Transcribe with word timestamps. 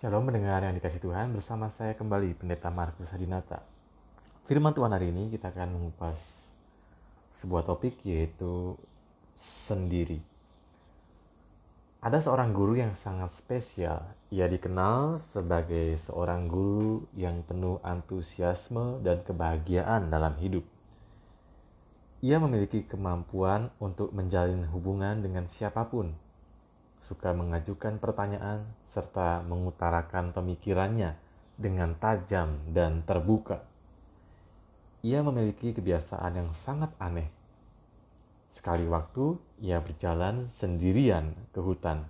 Shalom 0.00 0.32
mendengar 0.32 0.64
yang 0.64 0.72
dikasih 0.72 0.96
Tuhan 0.96 1.36
bersama 1.36 1.68
saya 1.68 1.92
kembali 1.92 2.32
Pendeta 2.32 2.72
Markus 2.72 3.12
Hadinata. 3.12 3.60
Firman 4.48 4.72
Tuhan 4.72 4.96
hari 4.96 5.12
ini 5.12 5.28
kita 5.28 5.52
akan 5.52 5.76
mengupas 5.76 6.16
sebuah 7.36 7.68
topik 7.68 8.00
yaitu 8.08 8.80
sendiri. 9.36 10.24
Ada 12.00 12.16
seorang 12.16 12.56
guru 12.56 12.80
yang 12.80 12.96
sangat 12.96 13.28
spesial. 13.36 14.00
Ia 14.32 14.48
dikenal 14.48 15.20
sebagai 15.20 15.92
seorang 16.08 16.48
guru 16.48 17.04
yang 17.12 17.44
penuh 17.44 17.76
antusiasme 17.84 19.04
dan 19.04 19.20
kebahagiaan 19.20 20.08
dalam 20.08 20.32
hidup. 20.40 20.64
Ia 22.24 22.40
memiliki 22.40 22.88
kemampuan 22.88 23.68
untuk 23.76 24.16
menjalin 24.16 24.64
hubungan 24.64 25.20
dengan 25.20 25.44
siapa 25.44 25.84
pun, 25.92 26.16
suka 27.00 27.32
mengajukan 27.32 27.96
pertanyaan, 27.96 28.64
serta 28.84 29.40
mengutarakan 29.48 30.36
pemikirannya 30.36 31.16
dengan 31.56 31.96
tajam 31.96 32.60
dan 32.72 33.04
terbuka. 33.04 33.64
Ia 35.00 35.24
memiliki 35.24 35.72
kebiasaan 35.72 36.36
yang 36.36 36.50
sangat 36.52 36.92
aneh. 37.00 37.28
Sekali 38.52 38.84
waktu, 38.84 39.40
ia 39.64 39.80
berjalan 39.80 40.52
sendirian 40.52 41.32
ke 41.56 41.60
hutan, 41.64 42.04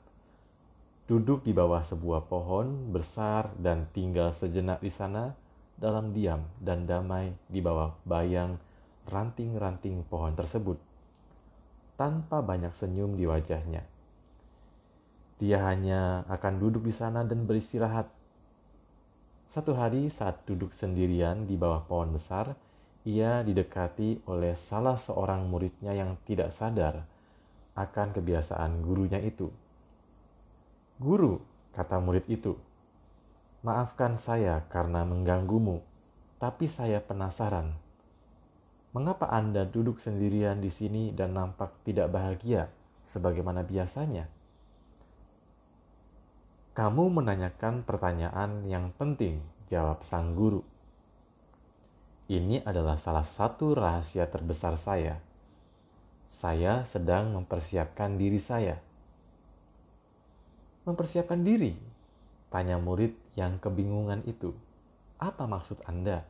duduk 1.07 1.43
di 1.47 1.55
bawah 1.55 1.83
sebuah 1.83 2.27
pohon 2.27 2.91
besar 2.91 3.51
dan 3.59 3.87
tinggal 3.95 4.35
sejenak 4.35 4.83
di 4.83 4.91
sana 4.91 5.35
dalam 5.79 6.15
diam 6.15 6.43
dan 6.59 6.89
damai 6.89 7.35
di 7.47 7.63
bawah 7.63 7.95
bayang 8.07 8.59
ranting-ranting 9.11 10.07
pohon 10.07 10.33
tersebut, 10.35 10.79
tanpa 11.99 12.41
banyak 12.41 12.73
senyum 12.73 13.19
di 13.19 13.27
wajahnya. 13.27 13.83
Dia 15.41 15.65
hanya 15.73 16.29
akan 16.29 16.61
duduk 16.61 16.85
di 16.85 16.93
sana 16.93 17.25
dan 17.25 17.49
beristirahat. 17.49 18.13
Satu 19.49 19.73
hari 19.73 20.13
saat 20.13 20.45
duduk 20.45 20.69
sendirian 20.69 21.49
di 21.49 21.57
bawah 21.57 21.81
pohon 21.89 22.13
besar, 22.13 22.53
ia 23.09 23.41
didekati 23.41 24.29
oleh 24.29 24.53
salah 24.53 25.01
seorang 25.01 25.49
muridnya 25.49 25.97
yang 25.97 26.21
tidak 26.29 26.53
sadar 26.53 27.09
akan 27.73 28.13
kebiasaan 28.13 28.85
gurunya 28.85 29.17
itu. 29.25 29.49
Guru, 31.01 31.41
kata 31.73 31.97
murid 32.05 32.29
itu, 32.29 32.61
maafkan 33.65 34.21
saya 34.21 34.69
karena 34.69 35.09
mengganggumu, 35.09 35.81
tapi 36.37 36.69
saya 36.69 37.01
penasaran. 37.01 37.73
Mengapa 38.93 39.33
Anda 39.33 39.65
duduk 39.65 39.97
sendirian 39.97 40.61
di 40.61 40.69
sini 40.69 41.17
dan 41.17 41.33
nampak 41.33 41.73
tidak 41.89 42.13
bahagia 42.13 42.69
sebagaimana 43.09 43.65
biasanya? 43.65 44.29
Kamu 46.81 47.13
menanyakan 47.13 47.85
pertanyaan 47.85 48.65
yang 48.65 48.89
penting, 48.97 49.45
jawab 49.69 50.01
sang 50.01 50.33
guru. 50.33 50.65
Ini 52.25 52.65
adalah 52.65 52.97
salah 52.97 53.29
satu 53.29 53.77
rahasia 53.77 54.25
terbesar 54.25 54.81
saya. 54.81 55.21
Saya 56.33 56.89
sedang 56.89 57.37
mempersiapkan 57.37 58.17
diri 58.17 58.41
saya. 58.41 58.81
Mempersiapkan 60.89 61.45
diri? 61.45 61.77
Tanya 62.49 62.81
murid 62.81 63.13
yang 63.37 63.61
kebingungan 63.61 64.25
itu. 64.25 64.57
Apa 65.21 65.45
maksud 65.45 65.85
Anda? 65.85 66.25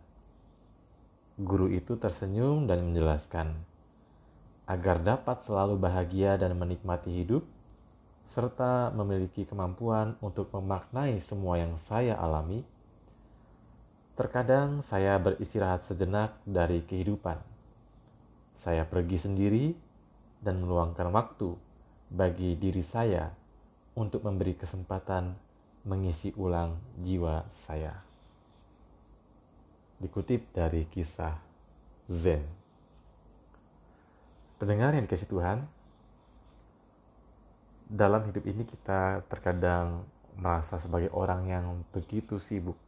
Guru 1.38 1.70
itu 1.70 1.94
tersenyum 1.94 2.66
dan 2.66 2.90
menjelaskan, 2.90 3.54
agar 4.66 4.98
dapat 4.98 5.46
selalu 5.46 5.78
bahagia 5.78 6.34
dan 6.34 6.58
menikmati 6.58 7.22
hidup, 7.22 7.46
serta 8.30 8.94
memiliki 8.94 9.42
kemampuan 9.42 10.14
untuk 10.22 10.54
memaknai 10.54 11.18
semua 11.18 11.58
yang 11.58 11.74
saya 11.74 12.14
alami, 12.14 12.62
terkadang 14.14 14.86
saya 14.86 15.18
beristirahat 15.18 15.82
sejenak 15.82 16.38
dari 16.46 16.86
kehidupan. 16.86 17.42
Saya 18.54 18.86
pergi 18.86 19.18
sendiri 19.18 19.74
dan 20.38 20.62
meluangkan 20.62 21.10
waktu 21.10 21.58
bagi 22.06 22.54
diri 22.54 22.86
saya 22.86 23.34
untuk 23.98 24.22
memberi 24.22 24.54
kesempatan 24.54 25.34
mengisi 25.82 26.30
ulang 26.38 26.78
jiwa 27.02 27.42
saya. 27.50 27.98
Dikutip 29.98 30.54
dari 30.54 30.86
kisah 30.86 31.34
Zen. 32.06 32.46
Pendengar 34.60 34.94
yang 34.94 35.08
dikasih 35.08 35.26
Tuhan, 35.26 35.64
dalam 37.90 38.22
hidup 38.30 38.46
ini 38.46 38.62
kita 38.62 39.26
terkadang 39.26 40.06
merasa 40.38 40.78
sebagai 40.78 41.10
orang 41.10 41.50
yang 41.50 41.66
begitu 41.90 42.38
sibuk. 42.38 42.78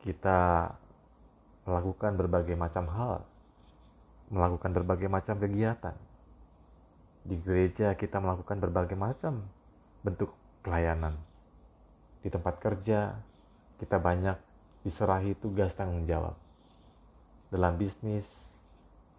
Kita 0.00 0.72
melakukan 1.68 2.16
berbagai 2.16 2.56
macam 2.56 2.88
hal, 2.88 3.20
melakukan 4.32 4.72
berbagai 4.72 5.12
macam 5.12 5.36
kegiatan. 5.36 5.92
Di 7.24 7.36
gereja 7.44 7.92
kita 7.92 8.16
melakukan 8.16 8.64
berbagai 8.64 8.96
macam 8.96 9.44
bentuk 10.00 10.32
pelayanan. 10.64 11.12
Di 12.24 12.32
tempat 12.32 12.56
kerja 12.64 13.12
kita 13.76 14.00
banyak 14.00 14.40
diserahi 14.88 15.36
tugas 15.36 15.76
tanggung 15.76 16.08
jawab. 16.08 16.36
Dalam 17.52 17.76
bisnis 17.76 18.56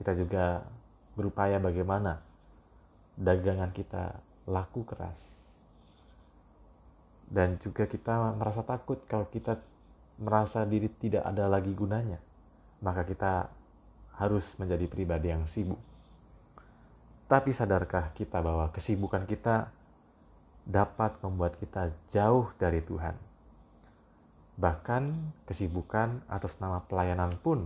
kita 0.01 0.17
juga 0.17 0.65
berupaya 1.13 1.61
bagaimana 1.61 2.25
dagangan 3.15 3.71
kita 3.71 4.19
laku 4.51 4.83
keras. 4.83 5.17
Dan 7.25 7.57
juga 7.57 7.89
kita 7.89 8.37
merasa 8.37 8.61
takut 8.61 9.01
kalau 9.09 9.25
kita 9.31 9.57
merasa 10.21 10.61
diri 10.67 10.91
tidak 10.91 11.25
ada 11.25 11.49
lagi 11.49 11.73
gunanya. 11.73 12.21
Maka 12.83 13.01
kita 13.07 13.49
harus 14.21 14.55
menjadi 14.61 14.85
pribadi 14.85 15.33
yang 15.33 15.47
sibuk. 15.49 15.79
Tapi 17.25 17.49
sadarkah 17.49 18.13
kita 18.13 18.37
bahwa 18.37 18.69
kesibukan 18.69 19.25
kita 19.25 19.73
dapat 20.69 21.17
membuat 21.25 21.57
kita 21.57 21.89
jauh 22.13 22.53
dari 22.61 22.85
Tuhan? 22.85 23.17
Bahkan 24.55 25.03
kesibukan 25.49 26.21
atas 26.29 26.61
nama 26.61 26.85
pelayanan 26.85 27.33
pun 27.41 27.65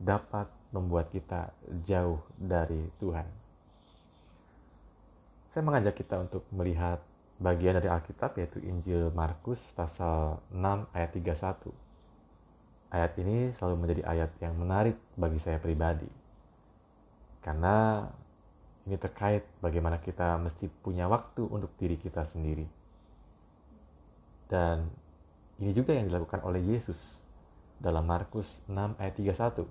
dapat 0.00 0.48
membuat 0.72 1.12
kita 1.12 1.52
jauh 1.84 2.24
dari 2.40 2.88
Tuhan 2.98 3.40
saya 5.50 5.66
mengajak 5.66 5.98
kita 5.98 6.14
untuk 6.22 6.46
melihat 6.54 7.02
bagian 7.42 7.74
dari 7.74 7.90
Alkitab 7.90 8.38
yaitu 8.38 8.62
Injil 8.62 9.10
Markus 9.10 9.58
pasal 9.74 10.38
6 10.54 10.86
ayat 10.94 11.10
31. 11.10 11.74
Ayat 12.94 13.12
ini 13.18 13.50
selalu 13.58 13.74
menjadi 13.82 14.02
ayat 14.06 14.30
yang 14.38 14.54
menarik 14.54 14.94
bagi 15.18 15.42
saya 15.42 15.58
pribadi. 15.58 16.06
Karena 17.42 18.06
ini 18.86 18.94
terkait 18.94 19.42
bagaimana 19.58 19.98
kita 19.98 20.38
mesti 20.38 20.70
punya 20.70 21.10
waktu 21.10 21.42
untuk 21.42 21.74
diri 21.82 21.98
kita 21.98 22.22
sendiri. 22.30 22.66
Dan 24.46 24.86
ini 25.58 25.74
juga 25.74 25.98
yang 25.98 26.06
dilakukan 26.06 26.46
oleh 26.46 26.62
Yesus 26.62 27.18
dalam 27.82 28.06
Markus 28.06 28.62
6 28.70 29.02
ayat 29.02 29.14
31. 29.18 29.66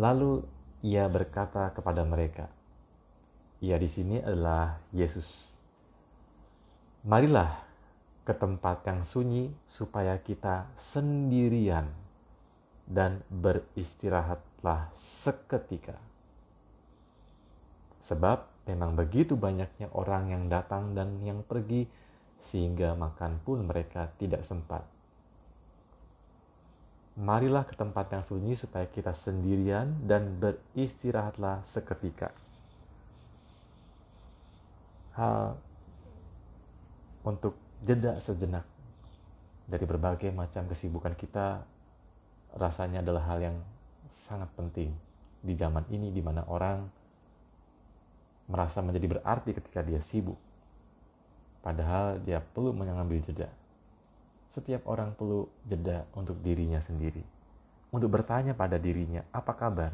Lalu 0.00 0.44
ia 0.80 1.04
berkata 1.12 1.76
kepada 1.76 2.08
mereka, 2.08 2.48
ia 3.58 3.74
di 3.74 3.90
sini 3.90 4.22
adalah 4.22 4.78
Yesus. 4.94 5.26
Marilah 7.02 7.58
ke 8.22 8.30
tempat 8.30 8.86
yang 8.86 9.02
sunyi 9.02 9.50
supaya 9.66 10.14
kita 10.22 10.70
sendirian 10.78 11.90
dan 12.86 13.24
beristirahatlah 13.32 14.94
seketika. 14.94 15.98
Sebab 18.06 18.46
memang 18.70 18.94
begitu 18.94 19.34
banyaknya 19.34 19.90
orang 19.90 20.30
yang 20.30 20.44
datang 20.46 20.94
dan 20.94 21.18
yang 21.26 21.42
pergi 21.42 21.90
sehingga 22.38 22.94
makan 22.94 23.42
pun 23.42 23.66
mereka 23.66 24.06
tidak 24.22 24.46
sempat. 24.46 24.86
Marilah 27.18 27.66
ke 27.66 27.74
tempat 27.74 28.06
yang 28.14 28.22
sunyi 28.22 28.54
supaya 28.54 28.86
kita 28.86 29.10
sendirian 29.10 30.06
dan 30.06 30.38
beristirahatlah 30.38 31.66
seketika 31.66 32.30
hal 35.18 35.58
untuk 37.26 37.58
jeda 37.82 38.22
sejenak 38.22 38.62
dari 39.66 39.84
berbagai 39.84 40.30
macam 40.30 40.70
kesibukan 40.70 41.12
kita 41.18 41.66
rasanya 42.54 43.02
adalah 43.04 43.26
hal 43.28 43.38
yang 43.42 43.56
sangat 44.08 44.48
penting 44.56 44.94
di 45.42 45.52
zaman 45.58 45.84
ini 45.92 46.08
di 46.14 46.22
mana 46.24 46.46
orang 46.48 46.88
merasa 48.48 48.80
menjadi 48.80 49.18
berarti 49.18 49.52
ketika 49.52 49.84
dia 49.84 50.00
sibuk. 50.00 50.40
Padahal 51.60 52.16
dia 52.24 52.40
perlu 52.40 52.72
mengambil 52.72 53.20
jeda. 53.20 53.52
Setiap 54.48 54.88
orang 54.88 55.12
perlu 55.12 55.44
jeda 55.68 56.08
untuk 56.16 56.40
dirinya 56.40 56.80
sendiri. 56.80 57.20
Untuk 57.92 58.08
bertanya 58.08 58.56
pada 58.56 58.80
dirinya 58.80 59.20
apa 59.28 59.52
kabar? 59.52 59.92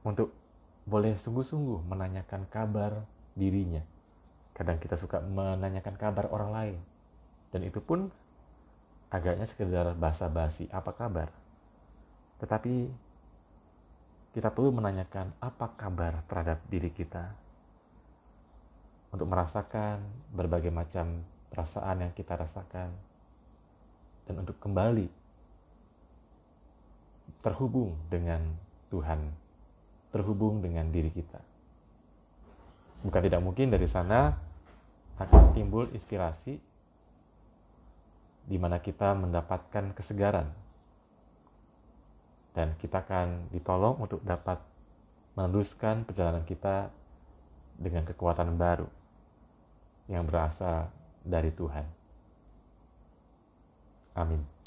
Untuk 0.00 0.32
boleh 0.88 1.20
sungguh-sungguh 1.20 1.84
menanyakan 1.84 2.48
kabar 2.48 3.04
dirinya. 3.36 3.84
kadang 4.56 4.82
kita 4.82 4.98
suka 4.98 5.22
menanyakan 5.22 5.94
kabar 5.94 6.26
orang 6.34 6.50
lain. 6.50 6.78
Dan 7.54 7.62
itu 7.62 7.78
pun 7.78 8.10
agaknya 9.06 9.46
sekedar 9.46 9.94
basa-basi 9.94 10.66
apa 10.74 10.90
kabar? 10.98 11.30
Tetapi 12.42 12.90
kita 14.34 14.50
perlu 14.50 14.74
menanyakan 14.74 15.30
apa 15.38 15.78
kabar 15.78 16.26
terhadap 16.26 16.58
diri 16.66 16.90
kita? 16.90 17.30
Untuk 19.14 19.30
merasakan 19.30 20.02
berbagai 20.34 20.74
macam 20.74 21.22
perasaan 21.54 22.10
yang 22.10 22.12
kita 22.18 22.34
rasakan. 22.34 22.90
Dan 24.26 24.42
untuk 24.42 24.58
kembali 24.58 25.06
terhubung 27.46 27.94
dengan 28.10 28.42
Tuhan, 28.90 29.47
terhubung 30.18 30.58
dengan 30.58 30.90
diri 30.90 31.14
kita. 31.14 31.38
Bukan 33.06 33.22
tidak 33.22 33.38
mungkin 33.38 33.70
dari 33.70 33.86
sana 33.86 34.34
akan 35.22 35.54
timbul 35.54 35.86
inspirasi 35.94 36.58
di 38.50 38.56
mana 38.58 38.82
kita 38.82 39.14
mendapatkan 39.14 39.94
kesegaran 39.94 40.50
dan 42.58 42.74
kita 42.82 43.06
akan 43.06 43.54
ditolong 43.54 44.02
untuk 44.02 44.18
dapat 44.26 44.58
meneruskan 45.38 46.02
perjalanan 46.02 46.42
kita 46.42 46.90
dengan 47.78 48.02
kekuatan 48.02 48.58
baru 48.58 48.90
yang 50.10 50.26
berasal 50.26 50.90
dari 51.22 51.54
Tuhan. 51.54 51.86
Amin. 54.18 54.57